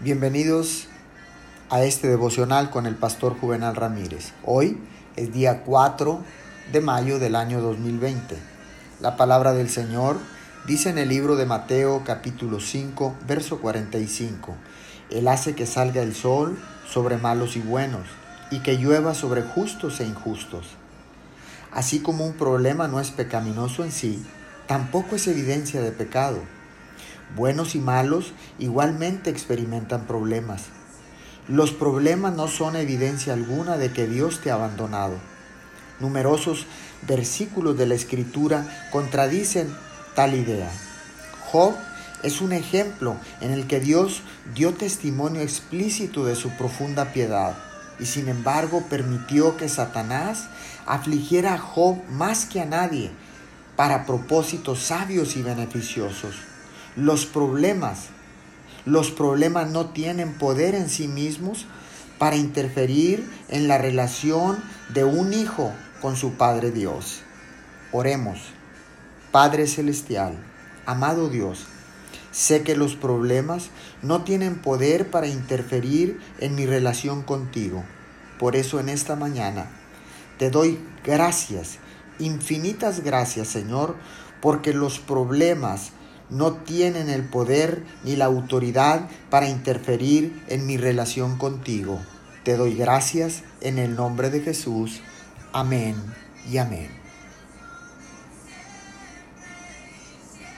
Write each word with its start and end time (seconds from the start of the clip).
Bienvenidos 0.00 0.88
a 1.70 1.84
este 1.84 2.08
devocional 2.08 2.68
con 2.68 2.86
el 2.86 2.96
pastor 2.96 3.38
Juvenal 3.38 3.76
Ramírez. 3.76 4.32
Hoy 4.44 4.76
es 5.14 5.32
día 5.32 5.62
4 5.62 6.20
de 6.72 6.80
mayo 6.80 7.20
del 7.20 7.36
año 7.36 7.60
2020. 7.60 8.36
La 9.00 9.16
palabra 9.16 9.52
del 9.54 9.70
Señor 9.70 10.18
dice 10.66 10.90
en 10.90 10.98
el 10.98 11.10
libro 11.10 11.36
de 11.36 11.46
Mateo 11.46 12.02
capítulo 12.04 12.58
5, 12.58 13.14
verso 13.28 13.60
45. 13.60 14.56
Él 15.10 15.28
hace 15.28 15.54
que 15.54 15.64
salga 15.64 16.02
el 16.02 16.14
sol 16.16 16.58
sobre 16.90 17.16
malos 17.16 17.56
y 17.56 17.60
buenos 17.60 18.08
y 18.50 18.60
que 18.60 18.76
llueva 18.76 19.14
sobre 19.14 19.42
justos 19.42 20.00
e 20.00 20.04
injustos. 20.06 20.66
Así 21.72 22.00
como 22.00 22.26
un 22.26 22.34
problema 22.34 22.88
no 22.88 22.98
es 22.98 23.12
pecaminoso 23.12 23.84
en 23.84 23.92
sí, 23.92 24.26
tampoco 24.66 25.14
es 25.14 25.28
evidencia 25.28 25.80
de 25.80 25.92
pecado 25.92 26.40
buenos 27.36 27.74
y 27.74 27.78
malos, 27.78 28.32
igualmente 28.58 29.30
experimentan 29.30 30.06
problemas. 30.06 30.64
Los 31.48 31.72
problemas 31.72 32.34
no 32.34 32.48
son 32.48 32.76
evidencia 32.76 33.34
alguna 33.34 33.76
de 33.76 33.92
que 33.92 34.06
Dios 34.06 34.40
te 34.40 34.50
ha 34.50 34.54
abandonado. 34.54 35.14
Numerosos 36.00 36.66
versículos 37.06 37.76
de 37.76 37.86
la 37.86 37.94
Escritura 37.94 38.88
contradicen 38.90 39.68
tal 40.14 40.34
idea. 40.34 40.70
Job 41.50 41.74
es 42.22 42.40
un 42.40 42.52
ejemplo 42.52 43.16
en 43.42 43.50
el 43.50 43.66
que 43.66 43.80
Dios 43.80 44.22
dio 44.54 44.72
testimonio 44.72 45.42
explícito 45.42 46.24
de 46.24 46.34
su 46.34 46.48
profunda 46.50 47.12
piedad 47.12 47.54
y 48.00 48.06
sin 48.06 48.28
embargo 48.28 48.84
permitió 48.88 49.56
que 49.56 49.68
Satanás 49.68 50.48
afligiera 50.86 51.54
a 51.54 51.58
Job 51.58 51.98
más 52.08 52.46
que 52.46 52.60
a 52.60 52.64
nadie 52.64 53.10
para 53.76 54.06
propósitos 54.06 54.82
sabios 54.82 55.36
y 55.36 55.42
beneficiosos. 55.42 56.36
Los 56.96 57.26
problemas, 57.26 58.08
los 58.84 59.10
problemas 59.10 59.70
no 59.70 59.86
tienen 59.90 60.34
poder 60.34 60.74
en 60.74 60.88
sí 60.88 61.08
mismos 61.08 61.66
para 62.18 62.36
interferir 62.36 63.28
en 63.48 63.66
la 63.66 63.78
relación 63.78 64.62
de 64.90 65.04
un 65.04 65.32
hijo 65.32 65.72
con 66.00 66.16
su 66.16 66.34
Padre 66.34 66.70
Dios. 66.70 67.22
Oremos. 67.90 68.38
Padre 69.32 69.66
Celestial, 69.66 70.36
amado 70.86 71.28
Dios, 71.28 71.66
sé 72.30 72.62
que 72.62 72.76
los 72.76 72.94
problemas 72.94 73.70
no 74.00 74.22
tienen 74.22 74.62
poder 74.62 75.10
para 75.10 75.26
interferir 75.26 76.20
en 76.38 76.54
mi 76.54 76.66
relación 76.66 77.22
contigo. 77.22 77.82
Por 78.38 78.54
eso 78.54 78.78
en 78.78 78.88
esta 78.88 79.16
mañana 79.16 79.66
te 80.38 80.50
doy 80.50 80.78
gracias, 81.02 81.78
infinitas 82.20 83.00
gracias 83.00 83.48
Señor, 83.48 83.96
porque 84.40 84.72
los 84.72 85.00
problemas 85.00 85.90
no 86.34 86.52
tienen 86.52 87.08
el 87.08 87.22
poder 87.22 87.84
ni 88.02 88.16
la 88.16 88.24
autoridad 88.24 89.08
para 89.30 89.48
interferir 89.48 90.42
en 90.48 90.66
mi 90.66 90.76
relación 90.76 91.38
contigo. 91.38 92.00
Te 92.42 92.56
doy 92.56 92.74
gracias 92.74 93.42
en 93.60 93.78
el 93.78 93.94
nombre 93.94 94.30
de 94.30 94.40
Jesús. 94.40 95.00
Amén 95.52 95.94
y 96.50 96.58
amén. 96.58 97.03